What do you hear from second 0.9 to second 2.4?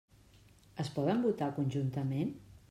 poden votar conjuntament?